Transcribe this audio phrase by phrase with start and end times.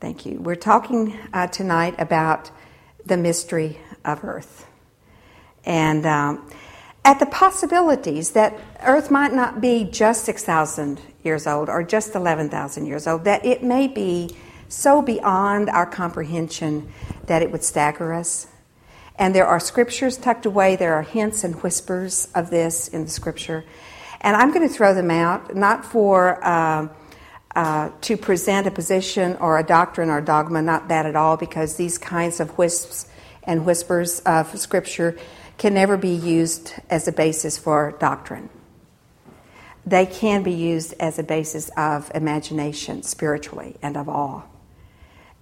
[0.00, 0.38] Thank you.
[0.38, 2.52] We're talking uh, tonight about
[3.04, 4.64] the mystery of Earth.
[5.64, 6.48] And um,
[7.04, 12.86] at the possibilities that Earth might not be just 6,000 years old or just 11,000
[12.86, 14.36] years old, that it may be
[14.68, 16.92] so beyond our comprehension
[17.26, 18.46] that it would stagger us.
[19.16, 23.10] And there are scriptures tucked away, there are hints and whispers of this in the
[23.10, 23.64] scripture.
[24.20, 26.38] And I'm going to throw them out, not for.
[26.44, 26.86] Uh,
[27.58, 31.74] uh, to present a position or a doctrine or dogma, not that at all, because
[31.74, 33.08] these kinds of wisps
[33.42, 35.18] and whispers of Scripture
[35.56, 38.48] can never be used as a basis for doctrine.
[39.84, 44.42] They can be used as a basis of imagination spiritually and of awe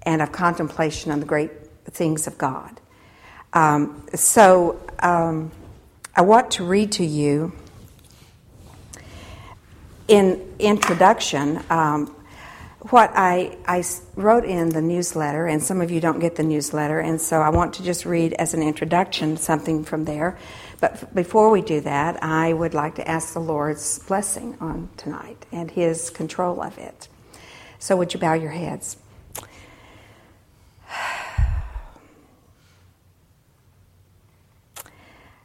[0.01, 1.51] and of contemplation on the great
[1.85, 2.81] things of God.
[3.53, 5.51] Um, so um,
[6.15, 7.53] I want to read to you
[10.09, 12.15] in introduction, um,
[12.91, 13.83] what I, I
[14.15, 17.49] wrote in the newsletter, and some of you don't get the newsletter, and so I
[17.49, 20.39] want to just read as an introduction something from there.
[20.81, 25.47] But before we do that, I would like to ask the Lord's blessing on tonight
[25.51, 27.09] and His control of it.
[27.79, 28.97] So, would you bow your heads?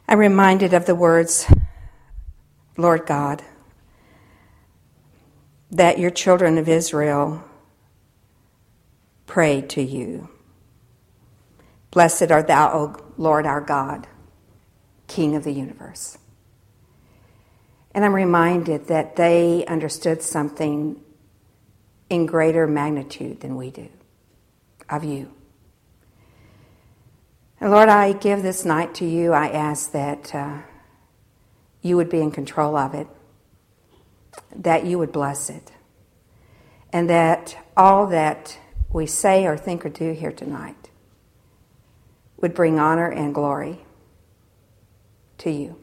[0.08, 1.52] I'm reminded of the words,
[2.78, 3.42] Lord God
[5.72, 7.44] that your children of Israel
[9.26, 10.28] prayed to you.
[11.92, 14.08] Blessed art thou, O Lord our God,
[15.08, 16.18] King of the universe.
[17.94, 21.00] And I'm reminded that they understood something
[22.10, 23.90] in greater magnitude than we do
[24.90, 25.32] of you.
[27.62, 29.32] And Lord, I give this night to you.
[29.32, 30.58] I ask that uh,
[31.82, 33.08] you would be in control of it
[34.56, 35.72] that you would bless it.
[36.94, 38.58] And that all that
[38.92, 40.90] we say or think or do here tonight
[42.38, 43.86] would bring honor and glory
[45.38, 45.78] to you.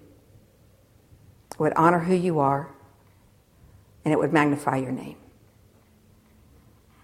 [1.59, 2.69] Would honor who you are,
[4.05, 5.17] and it would magnify your name.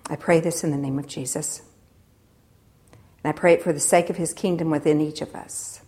[0.08, 1.62] I pray this in the name of Jesus.
[3.22, 5.80] And I pray it for the sake of his kingdom within each of us.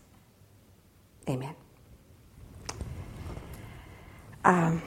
[1.28, 1.54] Amen.
[4.44, 4.82] Um,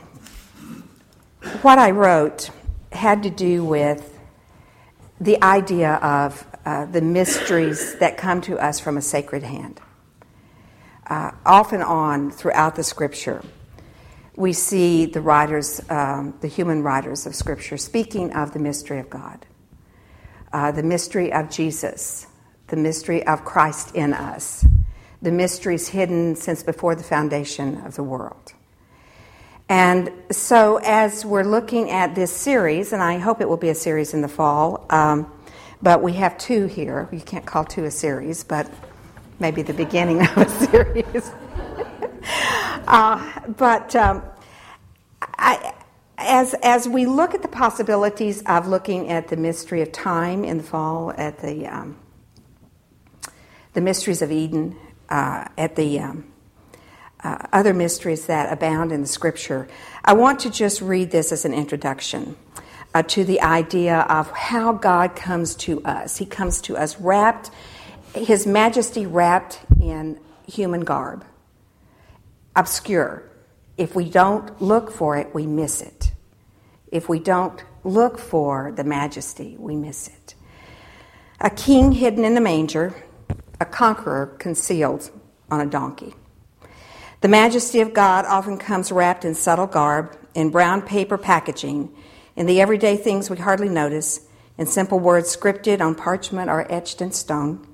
[1.61, 2.49] what I wrote
[2.91, 4.17] had to do with
[5.21, 9.79] the idea of uh, the mysteries that come to us from a sacred hand.
[11.07, 13.43] Uh, off and on throughout the scripture,
[14.35, 19.09] we see the writers, um, the human writers of scripture, speaking of the mystery of
[19.09, 19.45] God,
[20.53, 22.27] uh, the mystery of Jesus,
[22.67, 24.65] the mystery of Christ in us,
[25.21, 28.53] the mysteries hidden since before the foundation of the world.
[29.69, 33.75] And so, as we're looking at this series, and I hope it will be a
[33.75, 35.31] series in the fall, um,
[35.79, 37.07] but we have two here.
[37.11, 38.67] You can't call two a series, but
[39.39, 41.31] maybe the beginning of a series.
[42.87, 44.23] uh, but um,
[45.21, 45.75] I,
[46.17, 50.57] as, as we look at the possibilities of looking at the mystery of time in
[50.57, 51.95] the fall, at the, um,
[53.73, 54.75] the mysteries of Eden,
[55.09, 56.28] uh, at the um,
[57.23, 59.67] uh, other mysteries that abound in the scripture.
[60.03, 62.35] I want to just read this as an introduction
[62.93, 66.17] uh, to the idea of how God comes to us.
[66.17, 67.51] He comes to us wrapped,
[68.15, 71.25] His majesty wrapped in human garb,
[72.55, 73.23] obscure.
[73.77, 76.11] If we don't look for it, we miss it.
[76.91, 80.35] If we don't look for the majesty, we miss it.
[81.39, 82.93] A king hidden in the manger,
[83.61, 85.11] a conqueror concealed
[85.49, 86.13] on a donkey.
[87.21, 91.93] The majesty of God often comes wrapped in subtle garb, in brown paper packaging,
[92.37, 94.21] in the everyday things we hardly notice,
[94.57, 97.67] in simple words scripted on parchment or etched in stone.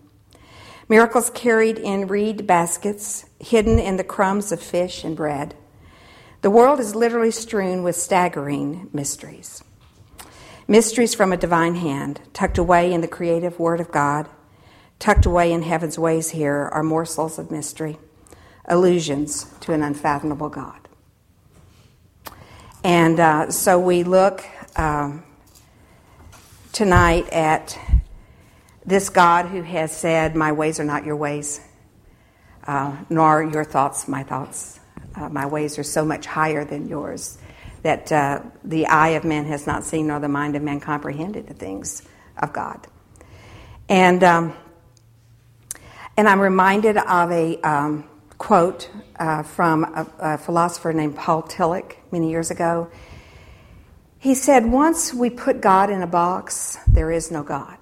[0.89, 5.53] Miracles carried in reed baskets, hidden in the crumbs of fish and bread.
[6.41, 9.63] The world is literally strewn with staggering mysteries.
[10.67, 14.27] Mysteries from a divine hand, tucked away in the creative Word of God,
[14.97, 17.99] tucked away in heaven's ways here, are morsels of mystery
[18.67, 20.79] allusions to an unfathomable God.
[22.83, 24.45] And uh, so we look
[24.75, 25.23] um,
[26.71, 27.77] tonight at
[28.85, 31.59] this God who has said, My ways are not your ways,
[32.67, 34.79] uh, nor your thoughts my thoughts.
[35.15, 37.37] Uh, my ways are so much higher than yours
[37.81, 41.47] that uh, the eye of man has not seen, nor the mind of man comprehended
[41.47, 42.07] the things
[42.37, 42.85] of God.
[43.87, 44.53] And, um,
[46.17, 47.59] and I'm reminded of a.
[47.61, 52.89] Um, quote uh, from a, a, philosopher named Paul Tillich many years ago.
[54.19, 57.77] he said, once we put God in a box, there is no God.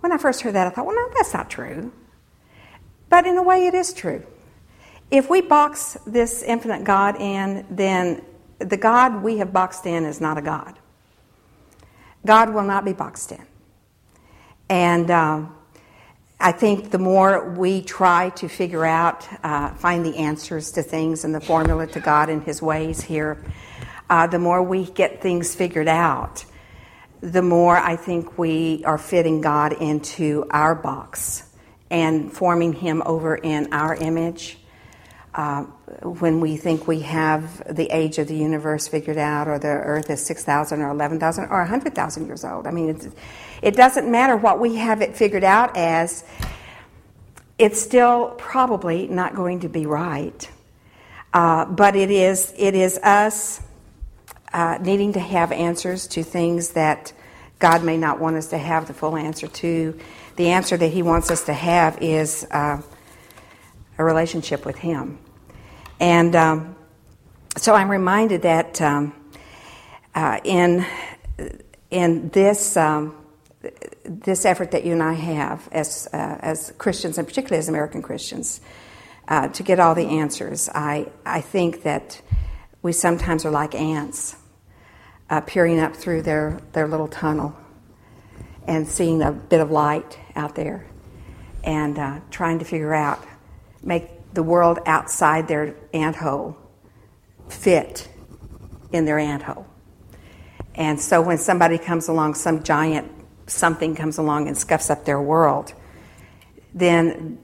[0.00, 1.92] When I first heard that, I thought, well, no, that's not true.
[3.08, 4.24] But in a way, it is true.
[5.10, 8.22] If we box this infinite God in, then
[8.58, 10.78] the God we have boxed in is not a God.
[12.26, 13.44] God will not be boxed in.
[14.68, 15.56] And um,
[16.40, 21.24] I think the more we try to figure out, uh, find the answers to things
[21.24, 23.42] and the formula to God and His ways here,
[24.08, 26.44] uh, the more we get things figured out,
[27.20, 31.42] the more I think we are fitting God into our box
[31.90, 34.58] and forming Him over in our image.
[35.38, 35.62] Uh,
[36.02, 40.10] when we think we have the age of the universe figured out, or the earth
[40.10, 42.66] is 6,000 or 11,000 or 100,000 years old.
[42.66, 43.12] I mean,
[43.62, 46.24] it doesn't matter what we have it figured out as,
[47.56, 50.50] it's still probably not going to be right.
[51.32, 53.62] Uh, but it is, it is us
[54.52, 57.12] uh, needing to have answers to things that
[57.60, 59.96] God may not want us to have the full answer to.
[60.34, 62.82] The answer that He wants us to have is uh,
[63.98, 65.20] a relationship with Him.
[66.00, 66.76] And um,
[67.56, 69.12] so I'm reminded that um,
[70.14, 70.86] uh, in,
[71.90, 73.16] in this, um,
[74.04, 78.02] this effort that you and I have as, uh, as Christians, and particularly as American
[78.02, 78.60] Christians,
[79.26, 82.22] uh, to get all the answers, I, I think that
[82.80, 84.36] we sometimes are like ants
[85.30, 87.56] uh, peering up through their, their little tunnel
[88.66, 90.86] and seeing a bit of light out there
[91.64, 93.22] and uh, trying to figure out,
[93.82, 96.56] make the world outside their ant hole
[97.48, 98.08] fit
[98.92, 99.66] in their ant hole.
[100.76, 103.10] And so when somebody comes along, some giant
[103.48, 105.74] something comes along and scuffs up their world,
[106.72, 107.40] then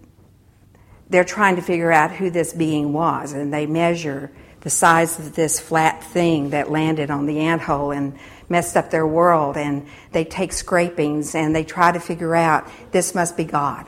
[1.10, 4.30] they're trying to figure out who this being was, and they measure
[4.60, 8.16] the size of this flat thing that landed on the ant hole and
[8.48, 13.16] messed up their world and they take scrapings and they try to figure out this
[13.16, 13.84] must be God.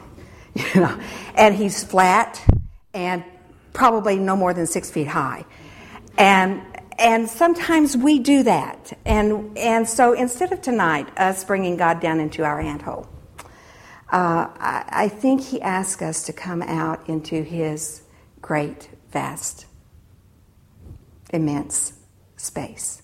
[0.75, 1.01] You know,
[1.35, 2.43] and he's flat
[2.97, 3.23] and
[3.73, 5.45] probably no more than six feet high.
[6.19, 6.63] And
[6.99, 8.99] and sometimes we do that.
[9.05, 13.07] And and so instead of tonight us bringing God down into our ant hole,
[14.11, 18.03] uh, I, I think He asks us to come out into His
[18.41, 19.67] great, vast
[21.33, 21.93] immense
[22.37, 23.03] space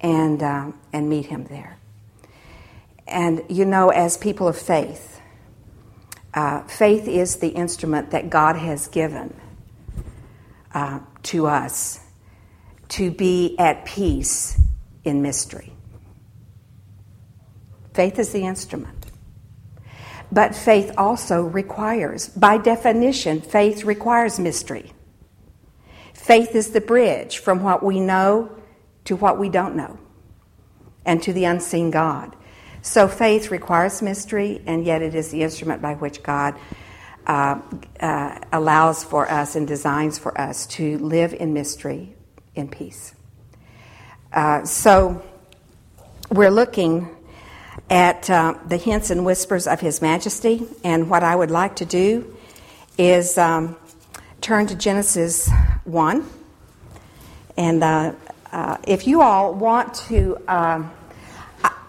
[0.00, 1.78] and, um, and meet him there.
[3.06, 5.13] And you know, as people of faith,
[6.34, 9.34] uh, faith is the instrument that God has given
[10.72, 12.00] uh, to us
[12.88, 14.60] to be at peace
[15.04, 15.72] in mystery.
[17.92, 19.06] Faith is the instrument.
[20.32, 24.92] But faith also requires, by definition, faith requires mystery.
[26.12, 28.50] Faith is the bridge from what we know
[29.04, 29.98] to what we don't know
[31.04, 32.34] and to the unseen God.
[32.84, 36.54] So faith requires mystery, and yet it is the instrument by which God
[37.26, 37.58] uh,
[37.98, 42.14] uh, allows for us and designs for us to live in mystery
[42.54, 43.14] in peace.
[44.34, 45.24] Uh, so
[46.30, 47.08] we're looking
[47.88, 51.86] at uh, the hints and whispers of His Majesty, and what I would like to
[51.86, 52.36] do
[52.98, 53.76] is um,
[54.42, 55.50] turn to Genesis
[55.84, 56.28] 1.
[57.56, 58.12] And uh,
[58.52, 60.36] uh, if you all want to,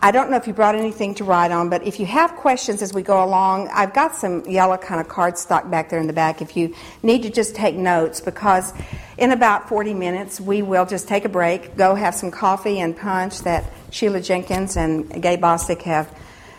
[0.05, 2.83] I don't know if you brought anything to write on, but if you have questions
[2.83, 6.13] as we go along, I've got some yellow kind of cardstock back there in the
[6.13, 8.71] back if you need to just take notes because
[9.17, 12.95] in about 40 minutes we will just take a break, go have some coffee and
[12.95, 16.15] punch that Sheila Jenkins and Gay Bostic have,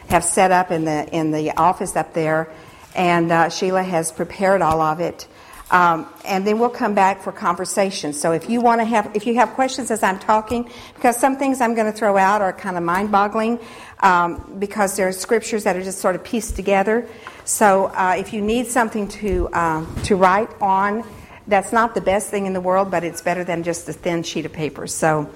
[0.08, 2.50] have set up in the, in the office up there.
[2.96, 5.28] And uh, Sheila has prepared all of it.
[5.68, 8.12] Um, and then we'll come back for conversation.
[8.12, 11.36] So if you want to have, if you have questions as I'm talking, because some
[11.36, 13.58] things I'm going to throw out are kind of mind-boggling,
[13.98, 17.08] um, because there are scriptures that are just sort of pieced together.
[17.44, 21.02] So uh, if you need something to um, to write on,
[21.48, 24.22] that's not the best thing in the world, but it's better than just a thin
[24.22, 24.86] sheet of paper.
[24.86, 25.28] So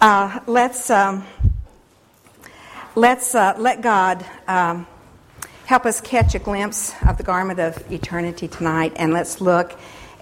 [0.00, 1.24] uh, let's um,
[2.94, 4.24] let's uh, let God.
[5.72, 8.92] Help us catch a glimpse of the garment of eternity tonight.
[8.96, 9.72] And let's look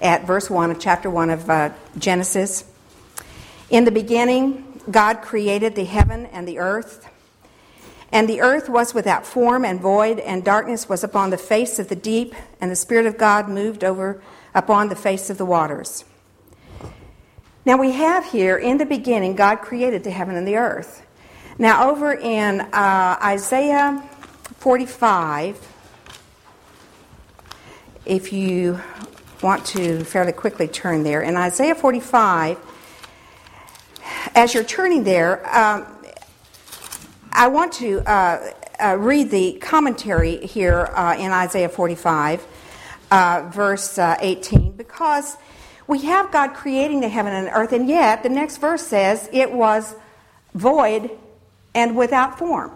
[0.00, 2.62] at verse 1 of chapter 1 of uh, Genesis.
[3.69, 7.11] In the beginning, God created the heaven and the earth.
[8.12, 11.88] And the earth was without form and void, and darkness was upon the face of
[11.88, 14.23] the deep, and the Spirit of God moved over
[14.54, 16.04] upon the face of the waters.
[17.64, 21.04] Now we have here, in the beginning, God created the heaven and the earth.
[21.59, 24.09] Now, over in uh, Isaiah
[24.61, 25.57] 45,
[28.05, 28.79] if you
[29.43, 32.59] want to fairly quickly turn there, in Isaiah 45,
[34.35, 35.87] as you're turning there, um,
[37.33, 42.47] I want to uh, uh, read the commentary here uh, in Isaiah 45,
[43.11, 45.38] uh, verse uh, 18, because
[45.87, 49.52] we have God creating the heaven and earth, and yet the next verse says it
[49.52, 49.95] was
[50.52, 51.11] void
[51.75, 52.73] and without form.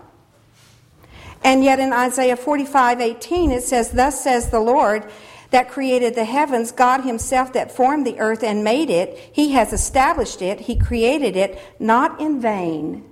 [1.44, 5.08] And yet in Isaiah 45, 18, it says, Thus says the Lord
[5.50, 9.72] that created the heavens, God Himself that formed the earth and made it, He has
[9.72, 13.04] established it, He created it, not in vain.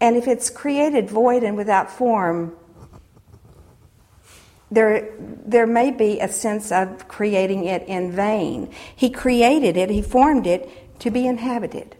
[0.00, 2.56] And if it's created void and without form,
[4.70, 8.72] there, there may be a sense of creating it in vain.
[8.94, 11.96] He created it, He formed it to be inhabited.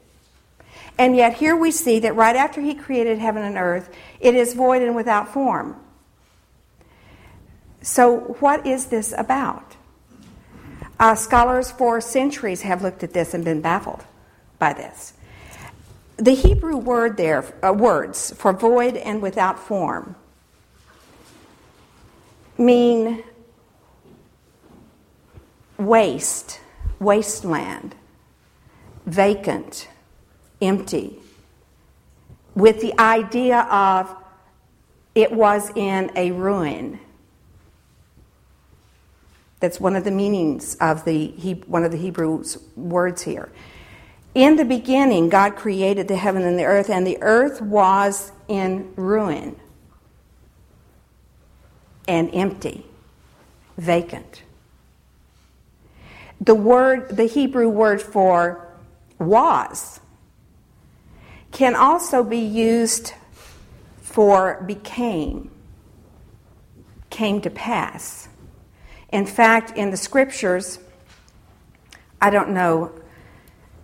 [1.00, 3.88] And yet, here we see that right after He created heaven and earth,
[4.21, 5.80] it is void and without form.
[7.80, 9.76] So, what is this about?
[10.99, 14.04] Uh, scholars for centuries have looked at this and been baffled
[14.59, 15.14] by this.
[16.19, 20.16] The Hebrew word there, uh, words for void and without form,
[22.59, 23.25] mean
[25.78, 26.61] waste,
[26.99, 27.95] wasteland,
[29.07, 29.88] vacant,
[30.61, 31.19] empty,
[32.55, 34.14] with the idea of
[35.14, 37.00] it was in a ruin.
[39.61, 41.29] That's one of the meanings of the
[41.67, 42.45] one of the Hebrew
[42.76, 43.50] words here.
[44.35, 48.93] In the beginning, God created the heaven and the earth, and the earth was in
[48.97, 49.57] ruin
[52.07, 52.87] and empty,
[53.76, 54.43] vacant.
[56.40, 58.67] The word, the Hebrew word for
[59.19, 60.00] was,
[61.52, 63.12] can also be used
[64.00, 65.50] for became,
[67.11, 68.28] came to pass.
[69.12, 70.78] In fact, in the scriptures,
[72.21, 72.92] I don't know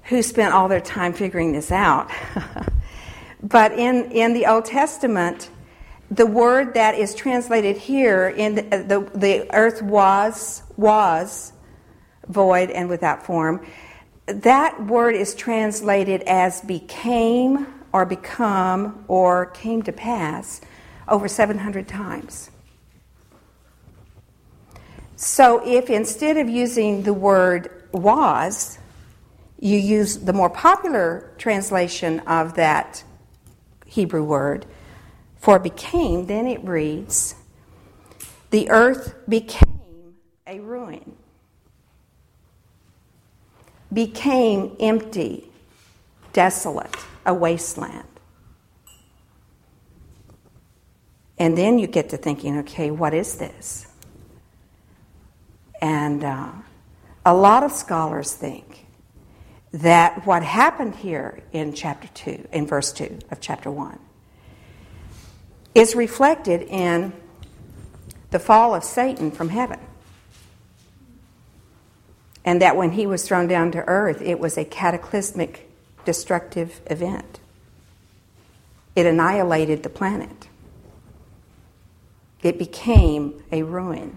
[0.05, 2.11] who spent all their time figuring this out,
[3.43, 5.51] but in, in the Old Testament,
[6.11, 11.53] the word that is translated here in the, uh, the, the earth was was
[12.29, 13.67] void and without form
[14.27, 20.61] that word is translated as became or become or came to pass
[21.09, 22.51] over 700 times.
[25.15, 28.79] So if instead of using the word was,
[29.59, 33.03] you use the more popular translation of that
[33.87, 34.67] Hebrew word
[35.37, 37.37] for became, then it reads,
[38.51, 40.17] The earth became
[40.47, 41.17] a ruin
[43.97, 45.49] became empty,
[46.35, 48.07] desolate, a wasteland.
[51.39, 53.87] And then you get to thinking, okay, what is this?
[55.81, 56.53] And uh,
[57.25, 58.85] a lot of scholars think
[59.73, 63.99] that what happened here in chapter 2, in verse 2 of chapter 1,
[65.75, 67.15] is reflected in
[68.31, 69.81] the fall of Satan from heaven
[72.47, 75.69] and that when he was thrown down to earth, it was a cataclysmic,
[76.05, 77.41] destructive event.
[78.95, 80.49] It annihilated the planet,
[82.43, 84.17] it became a ruin.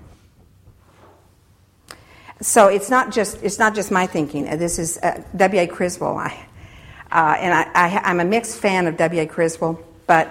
[2.41, 4.47] So it's not just it's not just my thinking.
[4.47, 5.61] Uh, this is uh, W.
[5.61, 5.67] A.
[5.67, 6.45] Criswell, I,
[7.11, 9.23] uh, and I, am a mixed fan of W.
[9.23, 9.25] A.
[9.25, 9.83] Criswell.
[10.07, 10.29] But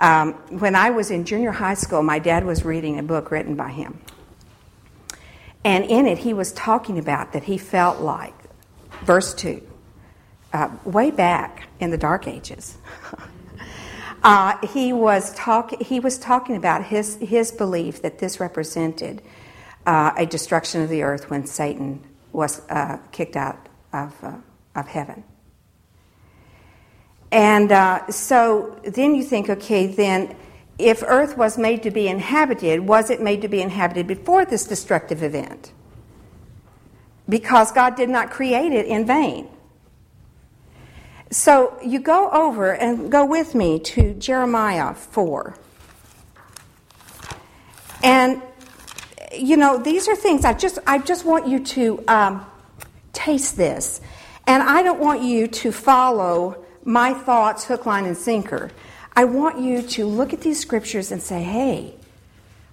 [0.00, 3.54] um, when I was in junior high school, my dad was reading a book written
[3.54, 4.00] by him,
[5.64, 8.34] and in it, he was talking about that he felt like,
[9.04, 9.62] verse 2,
[10.52, 12.76] uh, way back in the Dark Ages,
[14.22, 19.22] uh, he, was talk- he was talking about his, his belief that this represented
[19.86, 24.36] uh, a destruction of the earth when Satan was uh, kicked out of, uh,
[24.74, 25.24] of heaven.
[27.32, 30.36] And uh, so then you think, okay, then
[30.78, 34.66] if Earth was made to be inhabited, was it made to be inhabited before this
[34.66, 35.72] destructive event?
[37.28, 39.48] Because God did not create it in vain.
[41.30, 45.56] So you go over and go with me to Jeremiah 4.
[48.02, 48.42] And
[49.36, 52.46] you know, these are things I just I just want you to um,
[53.12, 54.00] taste this.
[54.46, 58.70] And I don't want you to follow my thoughts hook, line, and sinker.
[59.16, 61.94] I want you to look at these scriptures and say, hey,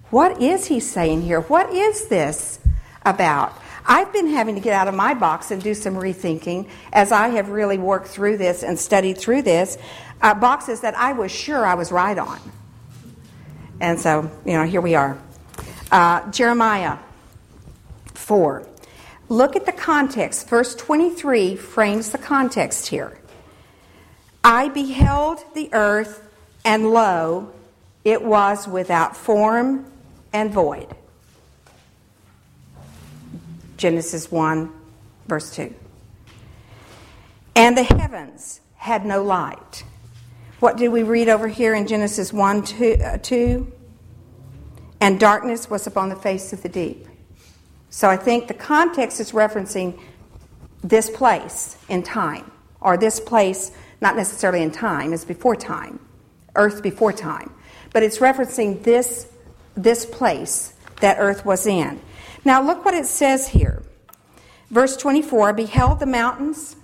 [0.10, 1.42] what is he saying here?
[1.42, 2.60] What is this
[3.06, 3.54] about?
[3.86, 7.30] I've been having to get out of my box and do some rethinking as I
[7.30, 9.78] have really worked through this and studied through this.
[10.22, 12.40] Uh, boxes that I was sure I was right on.
[13.80, 15.18] And so, you know, here we are.
[15.92, 16.98] Uh, Jeremiah
[18.14, 18.68] 4.
[19.30, 20.48] look at the context.
[20.48, 23.18] Verse 23 frames the context here.
[24.44, 26.28] I beheld the earth,
[26.64, 27.52] and lo,
[28.04, 29.92] it was without form
[30.34, 30.88] and void.
[33.78, 34.72] Genesis 1,
[35.28, 35.74] verse 2.
[37.56, 39.84] And the heavens had no light.
[40.60, 42.98] What did we read over here in Genesis 1 2?
[43.04, 43.72] Uh, 2?
[45.02, 47.08] And darkness was upon the face of the deep.
[47.90, 50.00] So I think the context is referencing
[50.84, 56.00] this place in time, or this place, not necessarily in time, it's before time,
[56.56, 57.54] earth before time.
[57.94, 59.28] But it's referencing this,
[59.76, 62.02] this place that earth was in.
[62.46, 63.84] Now look what it says here.
[64.70, 66.76] Verse 24 Beheld the mountains,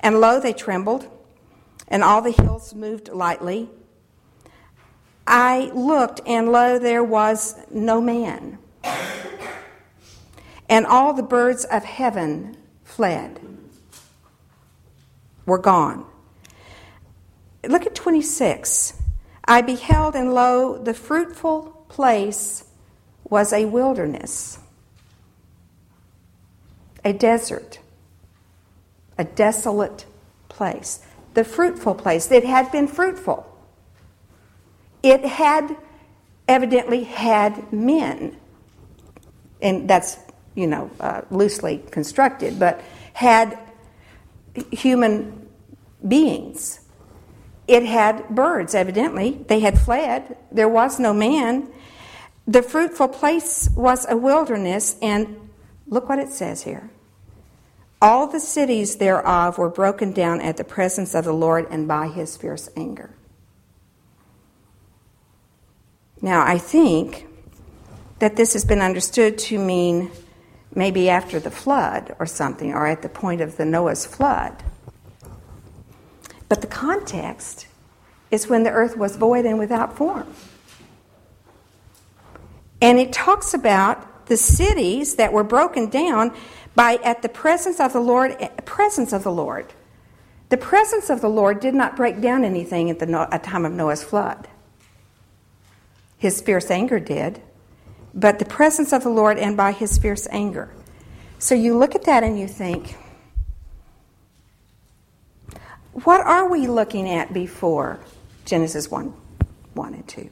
[0.00, 1.08] and lo, they trembled,
[1.88, 3.68] and all the hills moved lightly.
[5.26, 8.58] I looked, and lo, there was no man
[10.68, 13.40] and all the birds of heaven fled,
[15.46, 16.06] were gone.
[17.66, 19.00] Look at 26.
[19.46, 22.64] I beheld, and lo, the fruitful place
[23.28, 24.58] was a wilderness,
[27.04, 27.78] a desert,
[29.18, 30.06] a desolate
[30.48, 31.04] place.
[31.34, 32.30] The fruitful place.
[32.30, 33.44] It had been fruitful.
[35.02, 35.76] It had
[36.46, 38.36] evidently had men.
[39.60, 40.18] And that's
[40.54, 42.80] you know, uh, loosely constructed, but
[43.12, 43.58] had
[44.70, 45.48] human
[46.06, 46.80] beings.
[47.66, 49.44] It had birds, evidently.
[49.48, 50.36] They had fled.
[50.52, 51.68] There was no man.
[52.46, 55.48] The fruitful place was a wilderness, and
[55.86, 56.90] look what it says here.
[58.02, 62.08] All the cities thereof were broken down at the presence of the Lord and by
[62.08, 63.14] his fierce anger.
[66.20, 67.26] Now, I think
[68.18, 70.10] that this has been understood to mean
[70.74, 74.62] maybe after the flood or something, or at the point of the Noah's flood.
[76.48, 77.66] But the context
[78.30, 80.32] is when the earth was void and without form.
[82.80, 86.34] And it talks about the cities that were broken down
[86.74, 89.72] by at the presence of the Lord, eh, presence of the Lord.
[90.48, 93.06] The presence of the Lord did not break down anything at the
[93.42, 94.48] time of Noah's flood.
[96.18, 97.40] His fierce anger did
[98.14, 100.70] but the presence of the Lord and by his fierce anger.
[101.38, 102.96] So you look at that and you think,
[106.02, 108.00] what are we looking at before
[108.44, 109.12] Genesis 1,
[109.74, 110.30] 1 and 2?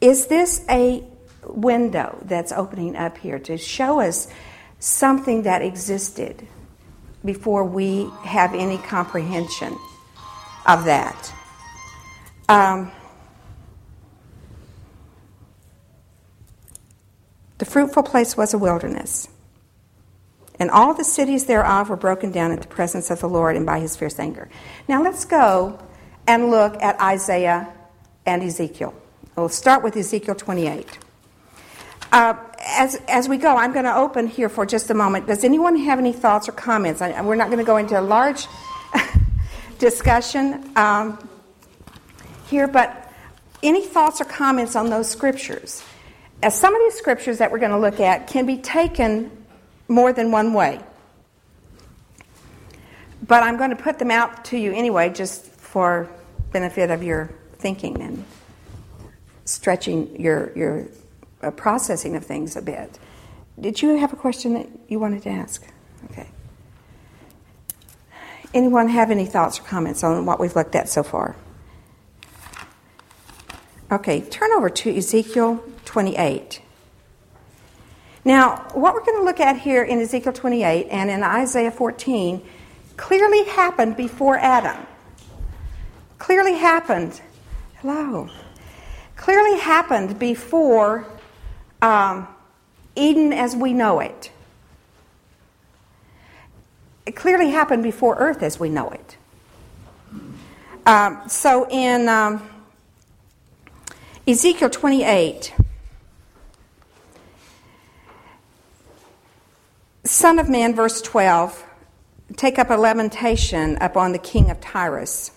[0.00, 1.02] Is this a
[1.44, 4.28] window that's opening up here to show us
[4.78, 6.46] something that existed
[7.24, 9.76] before we have any comprehension
[10.66, 11.32] of that?
[12.48, 12.92] Um,
[17.58, 19.28] The fruitful place was a wilderness,
[20.58, 23.66] and all the cities thereof were broken down at the presence of the Lord and
[23.66, 24.48] by his fierce anger.
[24.88, 25.78] Now let's go
[26.26, 27.72] and look at Isaiah
[28.24, 28.94] and Ezekiel.
[29.36, 30.98] We'll start with Ezekiel 28.
[32.12, 32.34] Uh,
[32.66, 35.26] as, as we go, I'm going to open here for just a moment.
[35.26, 37.02] Does anyone have any thoughts or comments?
[37.02, 38.46] I, we're not going to go into a large
[39.78, 41.28] discussion um,
[42.46, 43.12] here, but
[43.62, 45.82] any thoughts or comments on those scriptures?
[46.42, 49.30] as some of these scriptures that we're going to look at can be taken
[49.88, 50.80] more than one way.
[53.26, 56.08] But I'm going to put them out to you anyway, just for
[56.52, 58.24] benefit of your thinking and
[59.44, 60.88] stretching your your
[61.42, 62.98] uh, processing of things a bit.
[63.58, 65.66] Did you have a question that you wanted to ask?
[66.10, 66.28] Okay.
[68.52, 71.36] Anyone have any thoughts or comments on what we've looked at so far?
[73.90, 76.60] Okay, turn over to Ezekiel 28.
[78.26, 82.42] Now, what we're going to look at here in Ezekiel 28 and in Isaiah 14
[82.96, 84.84] clearly happened before Adam.
[86.18, 87.20] Clearly happened.
[87.76, 88.28] Hello.
[89.14, 91.06] Clearly happened before
[91.80, 92.26] um,
[92.96, 94.32] Eden as we know it.
[97.06, 99.16] It clearly happened before earth as we know it.
[100.84, 102.42] Um, so in um,
[104.26, 105.54] Ezekiel 28,
[110.06, 111.64] Son of man, verse 12,
[112.36, 115.32] take up a lamentation upon the king of Tyrus.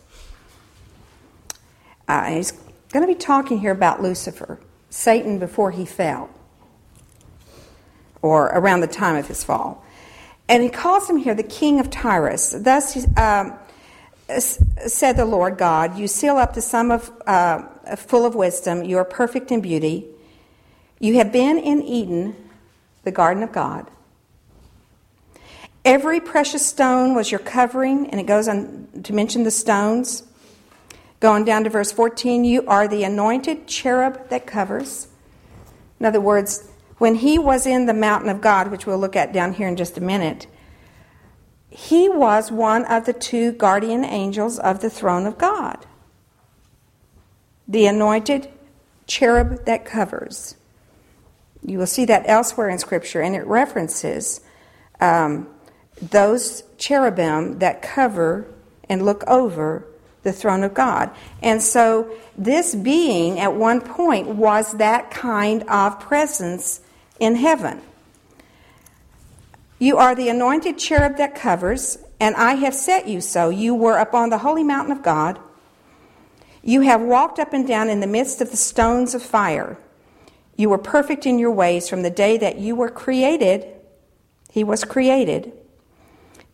[2.08, 2.51] Uh, he's
[2.91, 4.60] going to be talking here about Lucifer,
[4.91, 6.29] Satan before he fell,
[8.21, 9.84] or around the time of his fall.
[10.47, 12.55] And he calls him here the king of Tyrus.
[12.58, 13.58] Thus um,
[14.38, 17.63] said the Lord God, You seal up the sum of uh,
[17.95, 20.05] full of wisdom, you are perfect in beauty.
[20.99, 22.36] You have been in Eden,
[23.03, 23.89] the garden of God.
[25.85, 30.23] Every precious stone was your covering, and it goes on to mention the stones.
[31.19, 35.07] Going down to verse 14, you are the anointed cherub that covers.
[35.99, 39.33] In other words, when he was in the mountain of God, which we'll look at
[39.33, 40.47] down here in just a minute,
[41.69, 45.85] he was one of the two guardian angels of the throne of God.
[47.67, 48.49] The anointed
[49.07, 50.55] cherub that covers.
[51.63, 54.41] You will see that elsewhere in Scripture, and it references
[54.99, 55.47] um,
[56.01, 58.45] those cherubim that cover
[58.88, 59.85] and look over
[60.23, 61.12] the throne of God.
[61.41, 66.81] And so this being at one point was that kind of presence
[67.19, 67.81] in heaven.
[69.77, 73.49] You are the anointed cherub that covers, and I have set you so.
[73.49, 75.39] You were upon the holy mountain of God.
[76.62, 79.77] You have walked up and down in the midst of the stones of fire.
[80.57, 83.65] You were perfect in your ways from the day that you were created.
[84.51, 85.53] He was created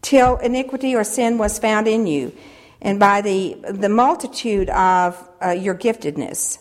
[0.06, 2.32] till iniquity or sin was found in you
[2.80, 6.60] and by the, the multitude of uh, your giftedness.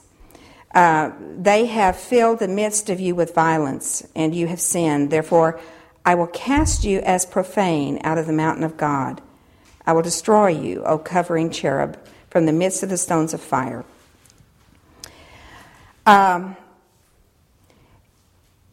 [0.74, 5.10] Uh, they have filled the midst of you with violence, and you have sinned.
[5.10, 5.60] Therefore,
[6.06, 9.20] I will cast you as profane out of the mountain of God.
[9.86, 11.98] I will destroy you, O covering cherub,
[12.30, 13.84] from the midst of the stones of fire.
[16.06, 16.56] Um,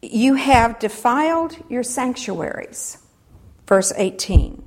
[0.01, 2.97] you have defiled your sanctuaries.
[3.67, 4.60] Verse 18.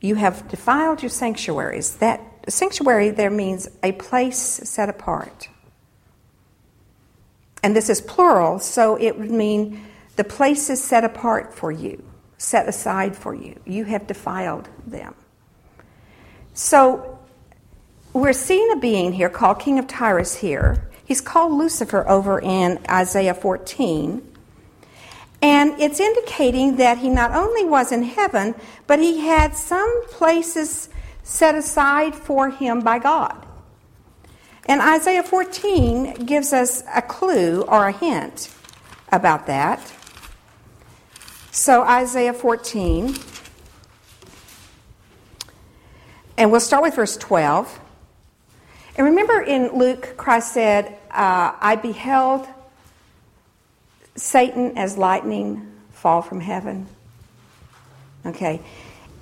[0.00, 1.96] You have defiled your sanctuaries.
[1.96, 5.48] That sanctuary there means a place set apart.
[7.62, 9.84] And this is plural, so it would mean
[10.16, 12.04] the place is set apart for you,
[12.38, 13.60] set aside for you.
[13.64, 15.14] You have defiled them.
[16.54, 17.18] So
[18.12, 20.88] we're seeing a being here called King of Tyrus here.
[21.04, 24.27] He's called Lucifer over in Isaiah 14.
[25.40, 28.54] And it's indicating that he not only was in heaven,
[28.86, 30.88] but he had some places
[31.22, 33.46] set aside for him by God.
[34.66, 38.52] And Isaiah 14 gives us a clue or a hint
[39.12, 39.80] about that.
[41.50, 43.14] So, Isaiah 14,
[46.36, 47.80] and we'll start with verse 12.
[48.96, 52.46] And remember in Luke, Christ said, uh, I beheld
[54.18, 56.86] Satan as lightning fall from heaven?
[58.26, 58.60] Okay.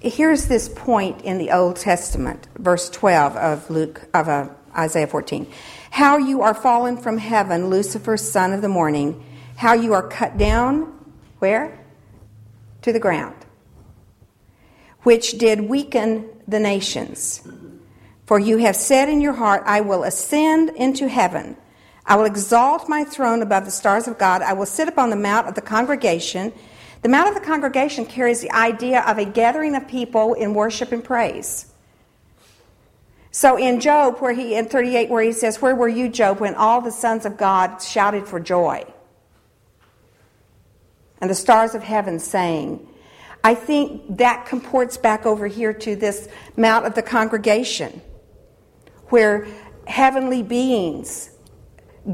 [0.01, 5.51] Here's this point in the Old Testament, verse 12 of Luke of uh, Isaiah 14.
[5.91, 9.25] How you are fallen from heaven, Lucifer, son of the morning,
[9.57, 10.93] how you are cut down
[11.39, 11.79] where?
[12.83, 13.35] To the ground.
[15.03, 17.47] Which did weaken the nations.
[18.27, 21.57] For you have said in your heart, I will ascend into heaven.
[22.07, 24.41] I will exalt my throne above the stars of God.
[24.41, 26.53] I will sit upon the mount of the congregation.
[27.03, 30.93] The mount of the congregation carries the idea of a gathering of people in worship
[30.93, 31.67] and praise.
[33.33, 36.55] So in Job, where he in 38, where he says, Where were you, Job, when
[36.55, 38.85] all the sons of God shouted for joy?
[41.21, 42.87] And the stars of heaven sang.
[43.43, 48.01] I think that comports back over here to this mount of the congregation,
[49.09, 49.47] where
[49.87, 51.31] heavenly beings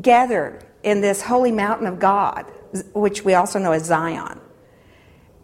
[0.01, 2.45] gather in this holy mountain of God,
[2.95, 4.41] which we also know as Zion,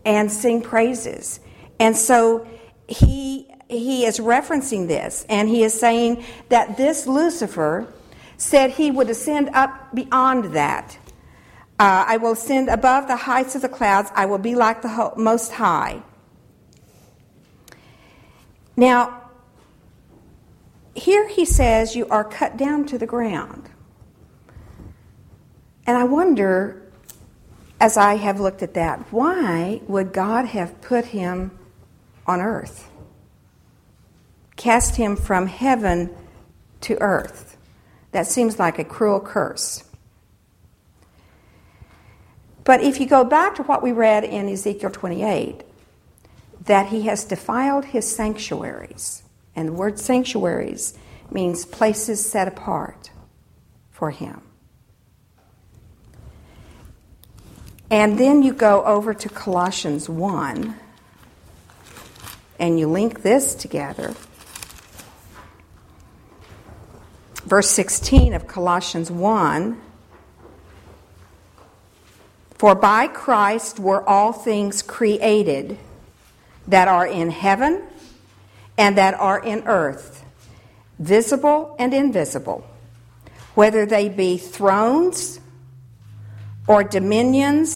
[0.04, 1.40] and sing praises.
[1.78, 2.46] And so
[2.86, 7.86] he he is referencing this, and he is saying that this Lucifer
[8.38, 10.98] said he would ascend up beyond that.
[11.78, 14.10] Uh, I will ascend above the heights of the clouds.
[14.14, 16.02] I will be like the Most High.
[18.76, 19.30] Now,
[20.94, 23.67] here he says you are cut down to the ground.
[25.88, 26.82] And I wonder,
[27.80, 31.58] as I have looked at that, why would God have put him
[32.26, 32.90] on earth?
[34.56, 36.14] Cast him from heaven
[36.82, 37.56] to earth.
[38.12, 39.82] That seems like a cruel curse.
[42.64, 45.62] But if you go back to what we read in Ezekiel 28,
[46.66, 49.22] that he has defiled his sanctuaries,
[49.56, 50.98] and the word sanctuaries
[51.30, 53.10] means places set apart
[53.90, 54.42] for him.
[57.90, 60.74] And then you go over to Colossians 1
[62.58, 64.14] and you link this together.
[67.44, 69.80] Verse 16 of Colossians 1
[72.56, 75.78] For by Christ were all things created
[76.66, 77.82] that are in heaven
[78.76, 80.24] and that are in earth,
[80.98, 82.66] visible and invisible,
[83.54, 85.40] whether they be thrones
[86.66, 87.66] or dominions